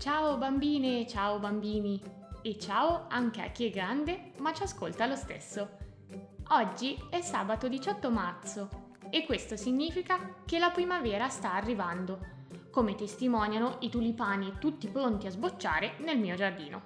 Ciao 0.00 0.38
bambine, 0.38 1.06
ciao 1.06 1.38
bambini 1.38 2.00
e 2.40 2.58
ciao 2.58 3.04
anche 3.10 3.42
a 3.42 3.50
chi 3.50 3.66
è 3.66 3.70
grande 3.70 4.32
ma 4.38 4.50
ci 4.54 4.62
ascolta 4.62 5.04
lo 5.04 5.14
stesso. 5.14 5.76
Oggi 6.52 6.96
è 7.10 7.20
sabato 7.20 7.68
18 7.68 8.10
marzo 8.10 8.68
e 9.10 9.26
questo 9.26 9.58
significa 9.58 10.36
che 10.46 10.58
la 10.58 10.70
primavera 10.70 11.28
sta 11.28 11.52
arrivando, 11.52 12.18
come 12.70 12.94
testimoniano 12.94 13.76
i 13.80 13.90
tulipani 13.90 14.54
tutti 14.58 14.88
pronti 14.88 15.26
a 15.26 15.30
sbocciare 15.30 15.96
nel 15.98 16.18
mio 16.18 16.34
giardino. 16.34 16.82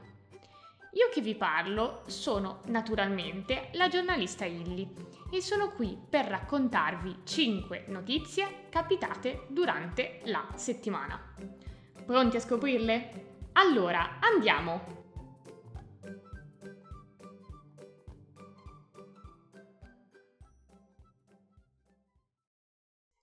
Io 0.95 1.09
che 1.13 1.21
vi 1.21 1.37
parlo 1.37 2.03
sono 2.07 2.63
naturalmente 2.67 3.69
la 3.75 3.87
giornalista 3.87 4.45
Illy 4.45 4.93
e 5.31 5.41
sono 5.41 5.71
qui 5.71 5.97
per 6.11 6.25
raccontarvi 6.25 7.21
5 7.23 7.85
notizie 7.91 8.67
capitate 8.71 9.47
durante 9.51 10.19
la 10.25 10.45
settimana. 10.57 11.74
Pronti 12.07 12.37
a 12.37 12.41
scoprirle? 12.41 13.49
Allora, 13.53 14.19
andiamo! 14.21 15.03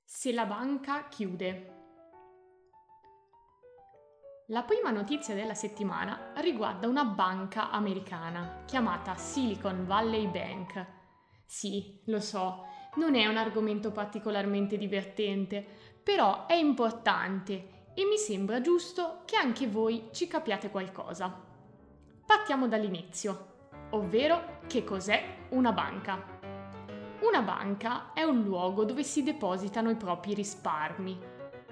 Se 0.03 0.33
la 0.33 0.45
banca 0.45 1.07
chiude. 1.09 1.79
La 4.47 4.63
prima 4.63 4.89
notizia 4.89 5.35
della 5.35 5.53
settimana 5.53 6.33
riguarda 6.37 6.87
una 6.87 7.05
banca 7.05 7.69
americana 7.69 8.63
chiamata 8.65 9.15
Silicon 9.15 9.85
Valley 9.85 10.27
Bank. 10.27 10.85
Sì, 11.45 12.01
lo 12.05 12.19
so, 12.19 12.65
non 12.95 13.13
è 13.13 13.27
un 13.27 13.37
argomento 13.37 13.91
particolarmente 13.91 14.77
divertente, 14.77 15.63
però 16.03 16.47
è 16.47 16.55
importante 16.55 17.80
e 17.93 18.05
mi 18.05 18.17
sembra 18.17 18.61
giusto 18.61 19.21
che 19.25 19.35
anche 19.35 19.67
voi 19.67 20.09
ci 20.11 20.27
capiate 20.27 20.69
qualcosa. 20.69 21.33
Partiamo 22.25 22.67
dall'inizio, 22.67 23.47
ovvero 23.91 24.59
che 24.67 24.83
cos'è 24.83 25.47
una 25.49 25.71
banca. 25.71 26.39
Una 27.21 27.41
banca 27.41 28.13
è 28.13 28.23
un 28.23 28.43
luogo 28.43 28.85
dove 28.85 29.03
si 29.03 29.23
depositano 29.23 29.89
i 29.89 29.95
propri 29.95 30.33
risparmi, 30.33 31.19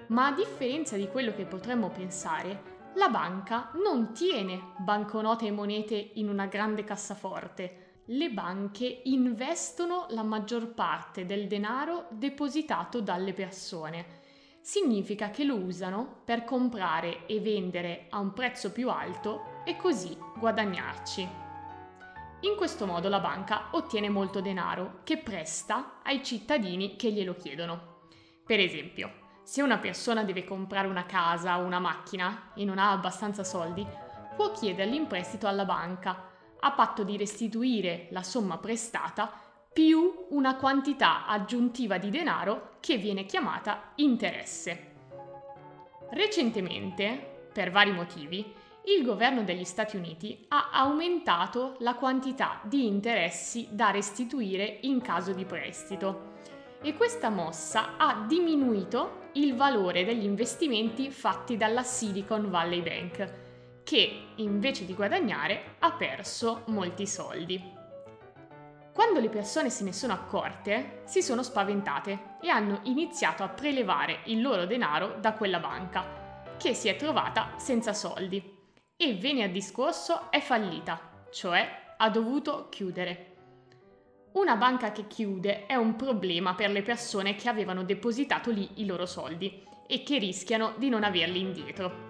ma 0.08 0.28
a 0.28 0.34
differenza 0.34 0.96
di 0.96 1.08
quello 1.08 1.34
che 1.34 1.46
potremmo 1.46 1.90
pensare, 1.90 2.78
la 2.96 3.10
banca 3.10 3.72
non 3.84 4.12
tiene 4.14 4.74
banconote 4.78 5.46
e 5.46 5.52
monete 5.52 6.12
in 6.16 6.28
una 6.28 6.48
grande 6.48 6.84
cassaforte. 6.84 8.02
Le 8.06 8.32
banche 8.32 9.02
investono 9.06 10.08
la 10.10 10.24
maggior 10.24 10.74
parte 10.74 11.26
del 11.26 11.48
denaro 11.48 12.08
depositato 12.10 13.02
dalle 13.02 13.34
persone 13.34 14.19
significa 14.70 15.32
che 15.32 15.46
lo 15.46 15.56
usano 15.56 16.22
per 16.24 16.44
comprare 16.44 17.26
e 17.26 17.40
vendere 17.40 18.06
a 18.10 18.20
un 18.20 18.34
prezzo 18.34 18.72
più 18.72 18.92
alto 18.92 19.64
e 19.66 19.76
così 19.76 20.16
guadagnarci. 20.38 21.28
In 22.42 22.56
questo 22.56 22.86
modo 22.86 23.10
la 23.10 23.20
banca 23.20 23.70
ottiene 23.72 24.10
molto 24.10 24.42
denaro 24.42 25.00
che 25.04 25.18
presta 25.18 26.02
ai 26.04 26.24
cittadini 26.24 26.98
che 26.98 27.12
glielo 27.12 27.34
chiedono. 27.34 28.02
Per 28.46 28.60
esempio, 28.60 29.12
se 29.42 29.64
una 29.64 29.80
persona 29.80 30.24
deve 30.24 30.44
comprare 30.44 30.88
una 30.88 31.08
casa 31.08 31.58
o 31.58 31.64
una 31.64 31.80
macchina 31.80 32.52
e 32.54 32.64
non 32.64 32.78
ha 32.78 32.92
abbastanza 32.92 33.44
soldi, 33.44 33.84
può 34.36 34.52
chiederli 34.52 34.96
in 34.96 35.08
prestito 35.08 35.48
alla 35.48 35.66
banca, 35.66 36.30
a 36.60 36.72
patto 36.74 37.04
di 37.04 37.18
restituire 37.18 38.08
la 38.12 38.22
somma 38.22 38.60
prestata 38.60 39.49
più 39.72 40.26
una 40.30 40.56
quantità 40.56 41.26
aggiuntiva 41.26 41.98
di 41.98 42.10
denaro 42.10 42.78
che 42.80 42.98
viene 42.98 43.26
chiamata 43.26 43.92
interesse. 43.96 44.88
Recentemente, 46.12 47.48
per 47.54 47.72
vari 47.72 47.92
motivi, 47.92 48.54
il 48.86 49.04
governo 49.04 49.44
degli 49.44 49.66
Stati 49.66 49.98
Uniti 49.98 50.46
ha 50.50 50.70
aumentato 50.72 51.76
la 51.80 51.96
quantità 51.96 52.62
di 52.64 52.88
interessi 52.88 53.68
da 53.72 53.92
restituire 53.92 54.80
in 54.82 55.02
caso 55.02 55.34
di 55.34 55.46
prestito 55.46 56.38
e 56.82 56.94
questa 56.96 57.30
mossa 57.30 57.98
ha 57.98 58.26
diminuito 58.28 59.28
il 59.34 59.56
valore 59.56 60.06
degli 60.06 60.24
investimenti 60.24 61.12
fatti 61.12 61.58
dalla 61.58 61.84
Silicon 61.84 62.50
Valley 62.50 62.82
Bank, 62.82 63.34
che 63.84 64.28
invece 64.36 64.86
di 64.86 64.94
guadagnare 64.94 65.76
ha 65.80 65.92
perso 65.92 66.64
molti 66.68 67.06
soldi. 67.06 67.79
Quando 69.00 69.22
le 69.22 69.30
persone 69.30 69.70
se 69.70 69.86
ne 69.86 69.94
sono 69.94 70.12
accorte, 70.12 71.04
si 71.06 71.22
sono 71.22 71.42
spaventate 71.42 72.36
e 72.42 72.50
hanno 72.50 72.82
iniziato 72.84 73.44
a 73.44 73.48
prelevare 73.48 74.24
il 74.26 74.42
loro 74.42 74.66
denaro 74.66 75.16
da 75.22 75.36
quella 75.36 75.60
banca, 75.60 76.44
che 76.58 76.74
si 76.74 76.90
è 76.90 76.98
trovata 76.98 77.54
senza 77.56 77.94
soldi. 77.94 78.58
E 78.98 79.16
vene 79.16 79.44
a 79.44 79.48
discorso 79.48 80.30
è 80.30 80.42
fallita, 80.42 81.28
cioè 81.32 81.96
ha 81.96 82.10
dovuto 82.10 82.68
chiudere. 82.68 83.38
Una 84.34 84.58
banca 84.58 84.92
che 84.92 85.08
chiude 85.08 85.66
è 85.66 85.76
un 85.76 85.96
problema 85.96 86.54
per 86.54 86.70
le 86.70 86.82
persone 86.82 87.36
che 87.36 87.48
avevano 87.48 87.84
depositato 87.84 88.52
lì 88.52 88.70
i 88.82 88.86
loro 88.86 89.06
soldi 89.06 89.64
e 89.88 90.04
che 90.04 90.18
rischiano 90.18 90.74
di 90.76 90.90
non 90.90 91.06
averli 91.06 91.40
indietro. 91.40 92.09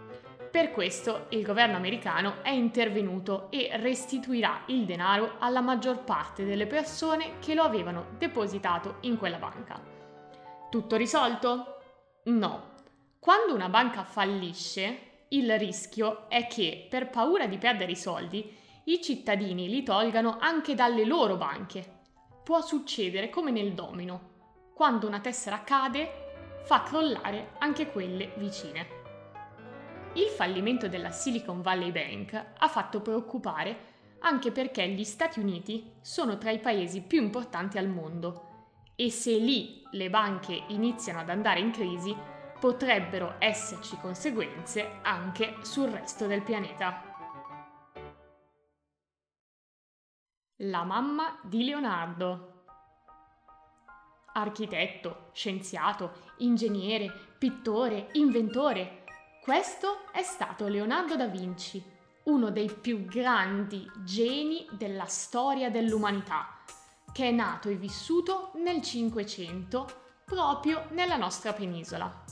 Per 0.51 0.71
questo 0.71 1.27
il 1.29 1.43
governo 1.43 1.77
americano 1.77 2.41
è 2.41 2.49
intervenuto 2.49 3.51
e 3.51 3.69
restituirà 3.73 4.63
il 4.67 4.85
denaro 4.85 5.35
alla 5.37 5.61
maggior 5.61 6.03
parte 6.03 6.43
delle 6.43 6.65
persone 6.65 7.37
che 7.39 7.53
lo 7.53 7.61
avevano 7.61 8.15
depositato 8.17 8.95
in 9.01 9.17
quella 9.17 9.37
banca. 9.37 9.79
Tutto 10.71 10.95
risolto? 10.95 11.77
No. 12.25 12.73
Quando 13.19 13.53
una 13.53 13.69
banca 13.69 14.03
fallisce, 14.03 15.25
il 15.29 15.55
rischio 15.59 16.27
è 16.29 16.47
che, 16.47 16.87
per 16.89 17.11
paura 17.11 17.45
di 17.45 17.59
perdere 17.59 17.91
i 17.91 17.95
soldi, 17.95 18.57
i 18.85 19.01
cittadini 19.03 19.69
li 19.69 19.83
tolgano 19.83 20.37
anche 20.39 20.73
dalle 20.73 21.05
loro 21.05 21.35
banche. 21.35 21.97
Può 22.43 22.61
succedere 22.61 23.29
come 23.29 23.51
nel 23.51 23.73
domino. 23.73 24.37
Quando 24.73 25.05
una 25.05 25.19
tessera 25.19 25.61
cade, 25.63 26.57
fa 26.63 26.81
crollare 26.81 27.51
anche 27.59 27.91
quelle 27.91 28.31
vicine. 28.37 28.98
Il 30.13 30.27
fallimento 30.27 30.87
della 30.87 31.11
Silicon 31.11 31.61
Valley 31.61 31.91
Bank 31.91 32.45
ha 32.57 32.67
fatto 32.67 33.01
preoccupare 33.01 33.97
anche 34.19 34.51
perché 34.51 34.87
gli 34.89 35.03
Stati 35.03 35.39
Uniti 35.39 35.93
sono 36.01 36.37
tra 36.37 36.49
i 36.51 36.59
paesi 36.59 37.01
più 37.01 37.21
importanti 37.21 37.77
al 37.77 37.87
mondo 37.87 38.47
e 38.95 39.11
se 39.11 39.37
lì 39.37 39.83
le 39.91 40.09
banche 40.09 40.63
iniziano 40.67 41.19
ad 41.19 41.29
andare 41.29 41.59
in 41.59 41.71
crisi 41.71 42.13
potrebbero 42.59 43.35
esserci 43.39 43.97
conseguenze 44.01 44.99
anche 45.03 45.55
sul 45.61 45.89
resto 45.89 46.27
del 46.27 46.41
pianeta. 46.41 47.03
La 50.63 50.83
mamma 50.83 51.39
di 51.43 51.63
Leonardo. 51.63 52.65
Architetto, 54.33 55.29
scienziato, 55.31 56.11
ingegnere, 56.39 57.09
pittore, 57.37 58.09
inventore, 58.13 58.98
questo 59.49 60.01
è 60.11 60.21
stato 60.21 60.67
Leonardo 60.67 61.15
da 61.15 61.25
Vinci, 61.25 61.83
uno 62.25 62.51
dei 62.51 62.71
più 62.71 63.05
grandi 63.05 63.89
geni 64.03 64.67
della 64.73 65.07
storia 65.07 65.71
dell'umanità, 65.71 66.59
che 67.11 67.29
è 67.29 67.31
nato 67.31 67.67
e 67.67 67.73
vissuto 67.73 68.51
nel 68.63 68.83
Cinquecento 68.83 69.89
proprio 70.23 70.85
nella 70.91 71.15
nostra 71.15 71.51
penisola. 71.53 72.25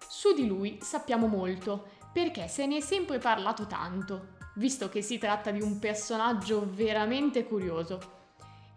Su 0.00 0.34
di 0.34 0.48
lui 0.48 0.80
sappiamo 0.82 1.28
molto 1.28 1.90
perché 2.12 2.48
se 2.48 2.66
ne 2.66 2.78
è 2.78 2.80
sempre 2.80 3.18
parlato 3.18 3.68
tanto, 3.68 4.30
visto 4.56 4.88
che 4.88 5.00
si 5.00 5.18
tratta 5.18 5.52
di 5.52 5.62
un 5.62 5.78
personaggio 5.78 6.68
veramente 6.68 7.46
curioso. 7.46 8.00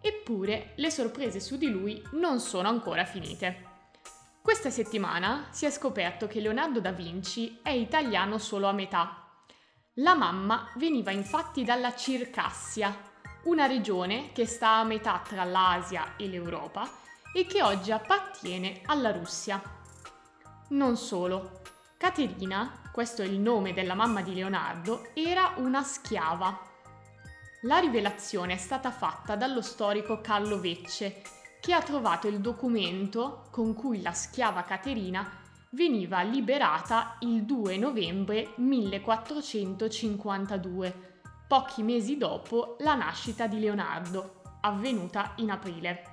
Eppure 0.00 0.70
le 0.76 0.90
sorprese 0.92 1.40
su 1.40 1.56
di 1.56 1.68
lui 1.68 2.00
non 2.12 2.38
sono 2.38 2.68
ancora 2.68 3.04
finite. 3.04 3.65
Questa 4.46 4.70
settimana 4.70 5.48
si 5.50 5.66
è 5.66 5.72
scoperto 5.72 6.28
che 6.28 6.38
Leonardo 6.38 6.78
da 6.78 6.92
Vinci 6.92 7.58
è 7.64 7.70
italiano 7.70 8.38
solo 8.38 8.68
a 8.68 8.72
metà. 8.72 9.26
La 9.94 10.14
mamma 10.14 10.70
veniva 10.76 11.10
infatti 11.10 11.64
dalla 11.64 11.96
Circassia, 11.96 12.96
una 13.46 13.66
regione 13.66 14.30
che 14.30 14.46
sta 14.46 14.76
a 14.76 14.84
metà 14.84 15.20
tra 15.26 15.42
l'Asia 15.42 16.14
e 16.16 16.28
l'Europa 16.28 16.88
e 17.34 17.44
che 17.46 17.60
oggi 17.60 17.90
appartiene 17.90 18.82
alla 18.86 19.10
Russia. 19.10 19.60
Non 20.68 20.96
solo, 20.96 21.62
Caterina, 21.96 22.82
questo 22.92 23.22
è 23.22 23.24
il 23.24 23.40
nome 23.40 23.72
della 23.72 23.94
mamma 23.94 24.22
di 24.22 24.32
Leonardo, 24.32 25.08
era 25.14 25.54
una 25.56 25.82
schiava. 25.82 26.56
La 27.62 27.78
rivelazione 27.78 28.52
è 28.52 28.58
stata 28.58 28.92
fatta 28.92 29.34
dallo 29.34 29.60
storico 29.60 30.20
Carlo 30.20 30.60
Vecce, 30.60 31.20
che 31.66 31.72
ha 31.72 31.82
trovato 31.82 32.28
il 32.28 32.38
documento 32.38 33.48
con 33.50 33.74
cui 33.74 34.00
la 34.00 34.12
schiava 34.12 34.62
Caterina 34.62 35.28
veniva 35.70 36.22
liberata 36.22 37.16
il 37.22 37.42
2 37.42 37.76
novembre 37.76 38.52
1452, 38.54 41.22
pochi 41.48 41.82
mesi 41.82 42.18
dopo 42.18 42.76
la 42.78 42.94
nascita 42.94 43.48
di 43.48 43.58
Leonardo, 43.58 44.42
avvenuta 44.60 45.32
in 45.38 45.50
aprile. 45.50 46.04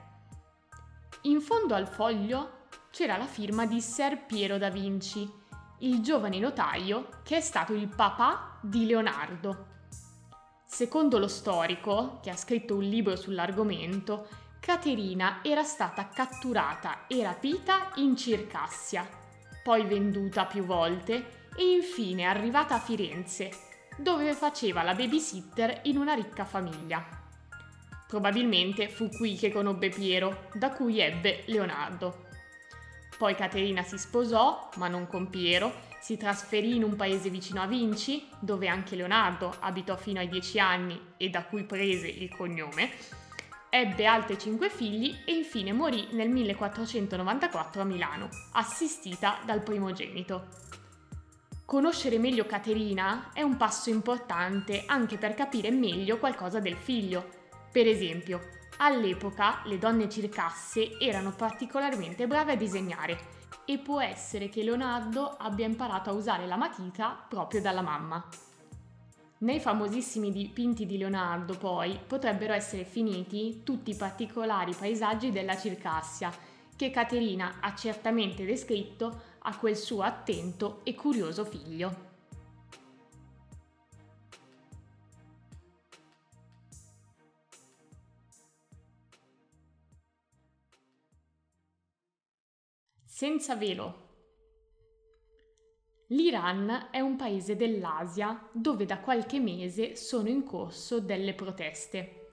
In 1.22 1.40
fondo 1.40 1.76
al 1.76 1.86
foglio 1.86 2.62
c'era 2.90 3.16
la 3.16 3.28
firma 3.28 3.68
di 3.68 3.80
Ser 3.80 4.26
Piero 4.26 4.58
da 4.58 4.72
Vinci, 4.72 5.32
il 5.82 6.02
giovane 6.02 6.40
notaio 6.40 7.10
che 7.22 7.38
è 7.38 7.42
stato 7.42 7.74
il 7.74 7.90
papà 7.90 8.58
di 8.60 8.88
Leonardo. 8.88 9.68
Secondo 10.66 11.20
lo 11.20 11.28
storico, 11.28 12.18
che 12.24 12.32
ha 12.32 12.36
scritto 12.36 12.74
un 12.74 12.82
libro 12.82 13.16
sull'argomento, 13.16 14.42
Caterina 14.66 15.40
era 15.44 15.64
stata 15.64 16.08
catturata 16.08 17.06
e 17.08 17.22
rapita 17.22 17.92
in 17.96 18.16
Circassia, 18.16 19.06
poi 19.62 19.84
venduta 19.84 20.46
più 20.46 20.64
volte 20.64 21.50
e 21.54 21.74
infine 21.74 22.24
arrivata 22.24 22.76
a 22.76 22.80
Firenze, 22.80 23.52
dove 23.98 24.34
faceva 24.34 24.82
la 24.82 24.94
babysitter 24.94 25.82
in 25.84 25.98
una 25.98 26.14
ricca 26.14 26.46
famiglia. 26.46 27.06
Probabilmente 28.08 28.88
fu 28.88 29.10
qui 29.10 29.36
che 29.36 29.52
conobbe 29.52 29.90
Piero, 29.90 30.48
da 30.54 30.72
cui 30.72 31.02
ebbe 31.02 31.44
Leonardo. 31.48 32.28
Poi 33.18 33.36
Caterina 33.36 33.84
si 33.84 33.98
sposò, 33.98 34.70
ma 34.78 34.88
non 34.88 35.08
con 35.08 35.30
Piero, 35.30 35.74
si 36.00 36.16
trasferì 36.16 36.78
in 36.78 36.84
un 36.84 36.96
paese 36.96 37.30
vicino 37.30 37.62
a 37.62 37.68
Vinci, 37.68 38.30
dove 38.40 38.70
anche 38.70 38.96
Leonardo 38.96 39.54
abitò 39.60 39.98
fino 39.98 40.20
ai 40.20 40.30
dieci 40.30 40.58
anni 40.58 41.16
e 41.18 41.30
da 41.30 41.44
cui 41.44 41.66
prese 41.66 42.08
il 42.08 42.34
cognome, 42.34 42.92
ebbe 43.76 44.06
altre 44.06 44.38
cinque 44.38 44.70
figli 44.70 45.24
e 45.26 45.34
infine 45.34 45.74
morì 45.74 46.10
nel 46.12 46.30
1494 46.30 47.82
a 47.82 47.86
Milano, 47.86 48.30
assistita 48.52 49.40
dal 49.44 49.64
primogenito. 49.64 50.50
Conoscere 51.66 52.20
meglio 52.20 52.46
Caterina 52.46 53.32
è 53.34 53.42
un 53.42 53.58
passo 53.58 53.90
importante 53.90 54.84
anche 54.86 55.18
per 55.18 55.34
capire 55.34 55.72
meglio 55.72 56.20
qualcosa 56.20 56.60
del 56.60 56.76
figlio. 56.76 57.28
Per 57.72 57.88
esempio, 57.88 58.42
all'epoca 58.78 59.62
le 59.66 59.80
donne 59.80 60.08
circasse 60.08 61.00
erano 61.00 61.32
particolarmente 61.32 62.28
brave 62.28 62.52
a 62.52 62.58
disegnare 62.58 63.18
e 63.66 63.80
può 63.80 64.00
essere 64.00 64.50
che 64.50 64.62
Leonardo 64.62 65.36
abbia 65.36 65.66
imparato 65.66 66.12
a 66.12 66.14
usare 66.14 66.46
la 66.46 66.58
matita 66.58 67.26
proprio 67.28 67.60
dalla 67.60 67.82
mamma. 67.82 68.24
Nei 69.44 69.60
famosissimi 69.60 70.32
dipinti 70.32 70.86
di 70.86 70.98
Leonardo, 70.98 71.58
poi, 71.58 72.00
potrebbero 72.08 72.54
essere 72.54 72.86
finiti 72.86 73.60
tutti 73.62 73.92
i 73.92 73.96
particolari 73.96 74.74
paesaggi 74.74 75.32
della 75.32 75.58
Circassia, 75.58 76.32
che 76.78 76.90
Caterina 76.92 77.58
ha 77.60 77.76
certamente 77.76 78.46
descritto 78.46 79.22
a 79.40 79.58
quel 79.58 79.76
suo 79.76 80.02
attento 80.02 80.80
e 80.86 80.96
curioso 80.96 81.44
figlio. 81.44 82.12
Senza 93.06 93.58
velo. 93.58 94.03
L'Iran 96.14 96.90
è 96.92 97.00
un 97.00 97.16
paese 97.16 97.56
dell'Asia 97.56 98.48
dove 98.52 98.86
da 98.86 99.00
qualche 99.00 99.40
mese 99.40 99.96
sono 99.96 100.30
in 100.30 100.44
corso 100.44 101.00
delle 101.00 101.34
proteste. 101.34 102.28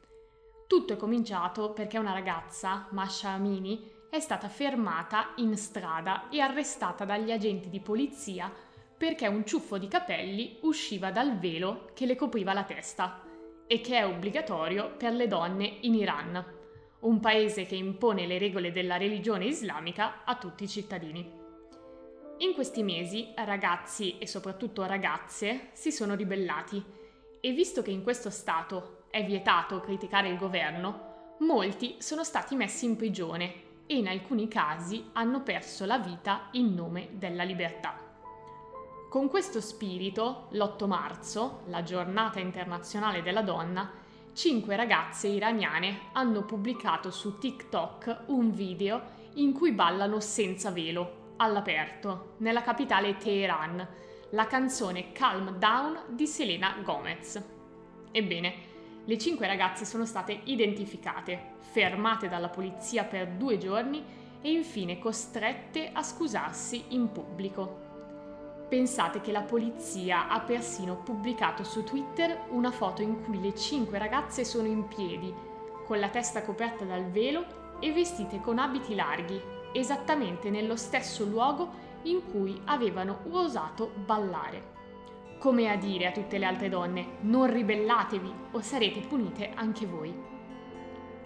Tutto 0.66 0.92
è 0.92 0.96
cominciato 0.96 1.72
perché 1.72 1.96
una 1.96 2.12
ragazza, 2.12 2.88
Masha 2.90 3.30
Amini, 3.30 3.90
è 4.10 4.20
stata 4.20 4.50
fermata 4.50 5.32
in 5.36 5.56
strada 5.56 6.28
e 6.28 6.40
arrestata 6.40 7.06
dagli 7.06 7.32
agenti 7.32 7.70
di 7.70 7.80
polizia 7.80 8.52
perché 8.98 9.26
un 9.28 9.46
ciuffo 9.46 9.78
di 9.78 9.88
capelli 9.88 10.58
usciva 10.60 11.10
dal 11.10 11.38
velo 11.38 11.90
che 11.94 12.04
le 12.04 12.16
copriva 12.16 12.52
la 12.52 12.64
testa 12.64 13.22
e 13.66 13.80
che 13.80 13.96
è 13.96 14.06
obbligatorio 14.06 14.94
per 14.98 15.14
le 15.14 15.26
donne 15.26 15.78
in 15.80 15.94
Iran, 15.94 16.44
un 17.00 17.18
paese 17.18 17.64
che 17.64 17.76
impone 17.76 18.26
le 18.26 18.36
regole 18.36 18.72
della 18.72 18.98
religione 18.98 19.46
islamica 19.46 20.22
a 20.24 20.36
tutti 20.36 20.64
i 20.64 20.68
cittadini. 20.68 21.39
In 22.42 22.54
questi 22.54 22.82
mesi 22.82 23.34
ragazzi 23.36 24.16
e 24.16 24.26
soprattutto 24.26 24.86
ragazze 24.86 25.68
si 25.72 25.92
sono 25.92 26.14
ribellati 26.14 26.82
e 27.38 27.52
visto 27.52 27.82
che 27.82 27.90
in 27.90 28.02
questo 28.02 28.30
Stato 28.30 29.02
è 29.10 29.22
vietato 29.22 29.78
criticare 29.80 30.30
il 30.30 30.38
governo, 30.38 31.34
molti 31.40 31.96
sono 31.98 32.24
stati 32.24 32.56
messi 32.56 32.86
in 32.86 32.96
prigione 32.96 33.52
e 33.84 33.96
in 33.96 34.08
alcuni 34.08 34.48
casi 34.48 35.10
hanno 35.12 35.42
perso 35.42 35.84
la 35.84 35.98
vita 35.98 36.48
in 36.52 36.72
nome 36.72 37.10
della 37.12 37.42
libertà. 37.42 37.94
Con 39.10 39.28
questo 39.28 39.60
spirito, 39.60 40.46
l'8 40.52 40.86
marzo, 40.86 41.60
la 41.66 41.82
giornata 41.82 42.40
internazionale 42.40 43.20
della 43.20 43.42
donna, 43.42 43.92
cinque 44.32 44.76
ragazze 44.76 45.28
iraniane 45.28 46.08
hanno 46.14 46.46
pubblicato 46.46 47.10
su 47.10 47.36
TikTok 47.36 48.22
un 48.28 48.50
video 48.50 49.18
in 49.34 49.52
cui 49.52 49.72
ballano 49.72 50.20
senza 50.20 50.70
velo, 50.70 51.19
all'aperto, 51.40 52.34
nella 52.38 52.62
capitale 52.62 53.16
Teheran, 53.16 53.88
la 54.30 54.46
canzone 54.46 55.12
Calm 55.12 55.56
Down 55.56 56.00
di 56.08 56.26
Selena 56.26 56.76
Gomez. 56.82 57.42
Ebbene, 58.12 58.54
le 59.04 59.18
cinque 59.18 59.46
ragazze 59.46 59.86
sono 59.86 60.04
state 60.04 60.40
identificate, 60.44 61.54
fermate 61.58 62.28
dalla 62.28 62.50
polizia 62.50 63.04
per 63.04 63.26
due 63.28 63.56
giorni 63.56 64.04
e 64.42 64.52
infine 64.52 64.98
costrette 64.98 65.90
a 65.92 66.02
scusarsi 66.02 66.84
in 66.88 67.10
pubblico. 67.10 67.88
Pensate 68.68 69.22
che 69.22 69.32
la 69.32 69.42
polizia 69.42 70.28
ha 70.28 70.40
persino 70.40 70.96
pubblicato 70.96 71.64
su 71.64 71.84
Twitter 71.84 72.44
una 72.50 72.70
foto 72.70 73.00
in 73.00 73.24
cui 73.24 73.40
le 73.40 73.54
cinque 73.56 73.98
ragazze 73.98 74.44
sono 74.44 74.68
in 74.68 74.86
piedi, 74.88 75.32
con 75.86 75.98
la 75.98 76.10
testa 76.10 76.42
coperta 76.42 76.84
dal 76.84 77.06
velo 77.10 77.78
e 77.80 77.92
vestite 77.92 78.40
con 78.40 78.58
abiti 78.58 78.94
larghi, 78.94 79.58
esattamente 79.72 80.50
nello 80.50 80.76
stesso 80.76 81.24
luogo 81.24 81.88
in 82.02 82.22
cui 82.30 82.60
avevano 82.64 83.20
osato 83.30 83.92
ballare 84.04 84.78
come 85.40 85.70
a 85.70 85.76
dire 85.76 86.06
a 86.06 86.12
tutte 86.12 86.36
le 86.36 86.44
altre 86.44 86.68
donne 86.68 87.16
non 87.22 87.50
ribellatevi 87.50 88.32
o 88.52 88.60
sarete 88.60 89.00
punite 89.00 89.52
anche 89.54 89.86
voi. 89.86 90.14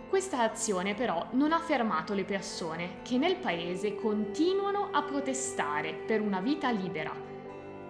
Questa 0.09 0.41
azione 0.41 0.95
però 0.95 1.27
non 1.33 1.51
ha 1.53 1.59
fermato 1.59 2.15
le 2.15 2.23
persone 2.23 3.03
che 3.03 3.19
nel 3.19 3.35
paese 3.35 3.97
continuano 3.97 4.91
a 4.93 5.03
protestare 5.03 5.93
per 5.93 6.21
una 6.21 6.39
vita 6.39 6.71
libera. 6.71 7.13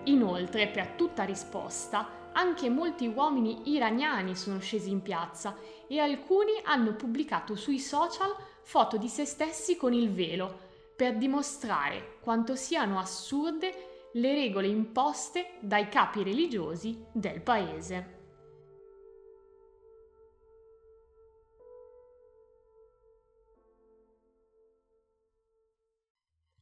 Inoltre, 0.05 0.69
per 0.69 0.93
tutta 0.93 1.25
risposta, 1.25 2.31
anche 2.33 2.71
molti 2.71 3.07
uomini 3.07 3.71
iraniani 3.75 4.35
sono 4.35 4.59
scesi 4.61 4.91
in 4.91 5.03
piazza 5.03 5.55
e 5.87 5.99
alcuni 5.99 6.53
hanno 6.65 6.95
pubblicato 6.95 7.55
sui 7.55 7.79
social 7.79 8.35
foto 8.65 8.97
di 8.97 9.09
se 9.09 9.25
stessi 9.25 9.77
con 9.77 9.93
il 9.93 10.11
velo 10.13 10.73
per 10.97 11.17
dimostrare 11.17 12.19
quanto 12.21 12.57
siano 12.57 12.99
assurde 12.99 14.09
le 14.13 14.35
regole 14.35 14.69
imposte 14.69 15.59
dai 15.61 15.89
capi 15.89 16.23
religiosi 16.23 17.05
del 17.13 17.41
paese. 17.41 18.23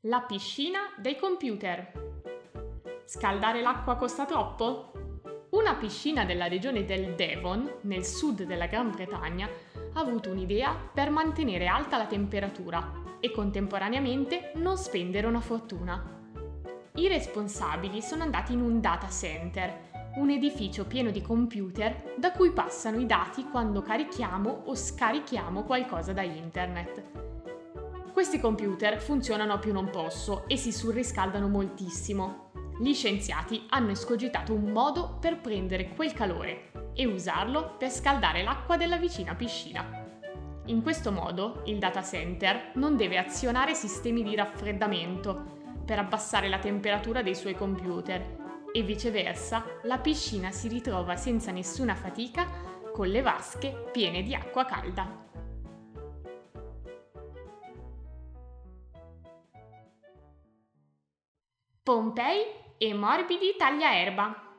La 0.07 0.23
piscina 0.23 0.93
dei 0.97 1.17
computer. 1.17 1.93
Scaldare 3.05 3.61
l'acqua 3.61 3.97
costa 3.97 4.25
troppo? 4.25 4.91
Una 5.51 5.77
piscina 5.77 6.25
della 6.25 6.49
regione 6.49 6.85
del 6.85 7.15
Devon, 7.15 7.71
nel 7.83 8.05
sud 8.05 8.43
della 8.43 8.67
Gran 8.67 8.91
Bretagna, 8.91 9.49
ha 9.95 10.01
avuto 10.01 10.31
un'idea 10.31 10.75
per 10.93 11.11
mantenere 11.11 11.67
alta 11.67 11.99
la 11.99 12.07
temperatura 12.07 13.01
e 13.21 13.31
contemporaneamente 13.31 14.53
non 14.57 14.77
spendere 14.77 15.27
una 15.27 15.41
fortuna. 15.41 16.21
I 16.95 17.09
responsabili 17.09 18.03
sono 18.03 18.23
andati 18.23 18.53
in 18.53 18.61
un 18.61 18.81
data 18.81 19.09
center, 19.09 19.91
un 20.17 20.31
edificio 20.31 20.87
pieno 20.87 21.11
di 21.11 21.23
computer 21.23 22.15
da 22.17 22.33
cui 22.33 22.51
passano 22.51 22.99
i 22.99 23.07
dati 23.07 23.45
quando 23.45 23.81
carichiamo 23.81 24.65
o 24.67 24.75
scarichiamo 24.75 25.63
qualcosa 25.63 26.13
da 26.13 26.23
internet. 26.23 27.03
Questi 28.13 28.39
computer 28.39 29.01
funzionano 29.01 29.55
a 29.55 29.59
più 29.59 29.73
non 29.73 29.89
posso 29.89 30.47
e 30.47 30.57
si 30.57 30.71
surriscaldano 30.71 31.49
moltissimo. 31.49 32.51
Gli 32.79 32.93
scienziati 32.93 33.67
hanno 33.71 33.91
escogitato 33.91 34.53
un 34.53 34.71
modo 34.71 35.17
per 35.19 35.41
prendere 35.41 35.91
quel 35.95 36.13
calore 36.13 36.72
e 36.95 37.07
usarlo 37.07 37.75
per 37.79 37.91
scaldare 37.91 38.43
l'acqua 38.43 38.77
della 38.77 38.97
vicina 38.97 39.35
piscina. 39.35 40.01
In 40.67 40.83
questo 40.83 41.11
modo 41.11 41.63
il 41.67 41.79
data 41.79 42.03
center 42.03 42.73
non 42.75 42.97
deve 42.97 43.19
azionare 43.19 43.75
sistemi 43.75 44.23
di 44.23 44.35
raffreddamento, 44.35 45.61
per 45.85 45.99
abbassare 45.99 46.49
la 46.49 46.59
temperatura 46.59 47.23
dei 47.23 47.35
suoi 47.35 47.55
computer 47.55 48.41
e 48.73 48.83
viceversa 48.83 49.65
la 49.83 49.99
piscina 49.99 50.51
si 50.51 50.69
ritrova 50.69 51.17
senza 51.17 51.51
nessuna 51.51 51.95
fatica 51.95 52.47
con 52.93 53.09
le 53.09 53.21
vasche 53.21 53.89
piene 53.91 54.23
di 54.23 54.35
acqua 54.35 54.65
calda. 54.65 55.21
Pompei 61.83 62.45
e 62.79 62.95
morbidi 62.95 63.57
tagliaerba. 63.59 64.52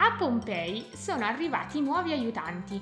A 0.00 0.14
Pompei 0.16 0.86
sono 0.94 1.24
arrivati 1.24 1.80
nuovi 1.80 2.12
aiutanti. 2.12 2.80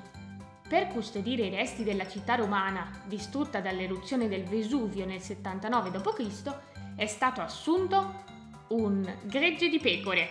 Per 0.69 0.89
custodire 0.89 1.47
i 1.47 1.51
resti 1.51 1.83
della 1.83 2.07
città 2.07 2.35
romana, 2.35 2.91
distrutta 3.07 3.61
dall'eruzione 3.61 4.29
del 4.29 4.45
Vesuvio 4.45 5.07
nel 5.07 5.23
79 5.23 5.91
d.C., 5.93 6.55
è 6.95 7.07
stato 7.07 7.41
assunto 7.41 8.23
Un 8.69 9.03
gregge 9.23 9.71
di 9.71 9.79
pecore. 9.79 10.29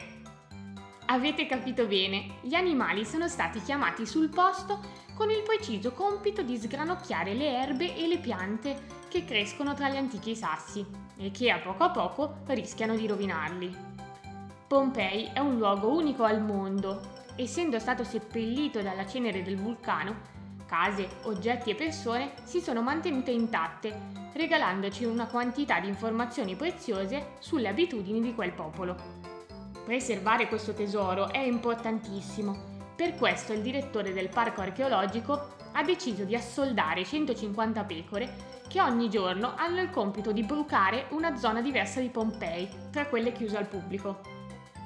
Avete 1.07 1.47
capito 1.47 1.87
bene, 1.87 2.35
gli 2.41 2.53
animali 2.53 3.03
sono 3.03 3.27
stati 3.27 3.61
chiamati 3.63 4.05
sul 4.05 4.29
posto 4.29 4.79
con 5.15 5.31
il 5.31 5.41
preciso 5.41 5.91
compito 5.91 6.43
di 6.43 6.55
sgranocchiare 6.55 7.33
le 7.33 7.57
erbe 7.57 7.95
e 7.95 8.07
le 8.07 8.19
piante 8.19 8.85
che 9.07 9.25
crescono 9.25 9.73
tra 9.73 9.89
gli 9.89 9.97
antichi 9.97 10.35
sassi 10.35 10.85
e 11.17 11.31
che 11.31 11.49
a 11.49 11.57
poco 11.59 11.83
a 11.83 11.89
poco 11.89 12.41
rischiano 12.47 12.95
di 12.95 13.07
rovinarli. 13.07 13.94
Pompei 14.67 15.29
è 15.33 15.39
un 15.39 15.57
luogo 15.57 15.93
unico 15.93 16.23
al 16.23 16.41
mondo, 16.41 17.01
essendo 17.35 17.79
stato 17.79 18.03
seppellito 18.03 18.81
dalla 18.81 19.05
cenere 19.05 19.43
del 19.43 19.57
vulcano, 19.57 20.33
case, 20.65 21.07
oggetti 21.23 21.69
e 21.69 21.75
persone 21.75 22.33
si 22.43 22.59
sono 22.59 22.81
mantenute 22.81 23.31
intatte, 23.31 24.31
regalandoci 24.33 25.05
una 25.05 25.27
quantità 25.27 25.79
di 25.79 25.87
informazioni 25.87 26.55
preziose 26.55 27.33
sulle 27.39 27.67
abitudini 27.67 28.21
di 28.21 28.33
quel 28.33 28.53
popolo. 28.53 28.95
Preservare 29.85 30.47
questo 30.47 30.73
tesoro 30.73 31.31
è 31.31 31.39
importantissimo 31.39 32.73
per 32.95 33.15
questo 33.15 33.51
il 33.51 33.61
direttore 33.61 34.13
del 34.13 34.29
parco 34.29 34.61
archeologico 34.61 35.53
ha 35.73 35.83
deciso 35.83 36.23
di 36.23 36.33
assoldare 36.33 37.03
150 37.03 37.83
pecore 37.83 38.53
che 38.69 38.79
ogni 38.79 39.09
giorno 39.09 39.53
hanno 39.57 39.81
il 39.81 39.89
compito 39.89 40.31
di 40.31 40.43
brucare 40.43 41.07
una 41.09 41.35
zona 41.35 41.61
diversa 41.61 41.99
di 41.99 42.07
Pompei, 42.07 42.69
tra 42.91 43.05
quelle 43.07 43.33
chiuse 43.33 43.57
al 43.57 43.67
pubblico. 43.67 44.34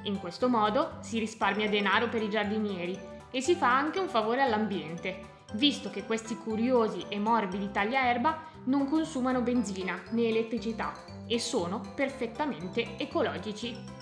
In 0.03 0.19
questo 0.19 0.47
modo 0.47 0.97
si 1.01 1.19
risparmia 1.19 1.69
denaro 1.69 2.09
per 2.09 2.21
i 2.21 2.29
giardinieri 2.29 2.97
e 3.31 3.41
si 3.41 3.55
fa 3.55 3.75
anche 3.75 3.99
un 3.99 4.07
favore 4.07 4.41
all'ambiente, 4.41 5.37
visto 5.53 5.89
che 5.89 6.05
questi 6.05 6.35
curiosi 6.35 7.05
e 7.09 7.19
morbidi 7.19 7.71
tagliaerba 7.71 8.47
non 8.65 8.87
consumano 8.87 9.41
benzina 9.41 10.01
né 10.11 10.27
elettricità 10.27 10.93
e 11.27 11.39
sono 11.39 11.81
perfettamente 11.95 12.97
ecologici. 12.97 13.98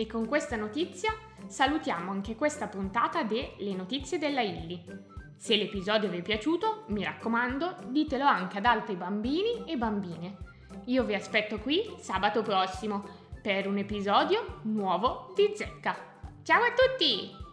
E 0.00 0.06
con 0.06 0.26
questa 0.26 0.56
notizia 0.56 1.14
salutiamo 1.46 2.10
anche 2.10 2.34
questa 2.34 2.68
puntata 2.68 3.22
de 3.22 3.56
Le 3.58 3.74
notizie 3.74 4.16
della 4.16 4.40
Illy. 4.40 4.82
Se 5.36 5.54
l'episodio 5.56 6.08
vi 6.08 6.16
è 6.16 6.22
piaciuto, 6.22 6.84
mi 6.86 7.04
raccomando, 7.04 7.76
ditelo 7.88 8.24
anche 8.24 8.56
ad 8.56 8.64
altri 8.64 8.96
bambini 8.96 9.64
e 9.66 9.76
bambine. 9.76 10.38
Io 10.86 11.04
vi 11.04 11.12
aspetto 11.12 11.58
qui 11.58 11.96
sabato 11.98 12.40
prossimo 12.40 13.06
per 13.42 13.68
un 13.68 13.76
episodio 13.76 14.60
nuovo 14.62 15.34
di 15.36 15.52
Zecca. 15.54 15.94
Ciao 16.44 16.62
a 16.62 16.72
tutti! 16.72 17.49